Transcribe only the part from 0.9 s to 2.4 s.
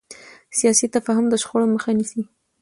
تفاهم د شخړو مخه نیسي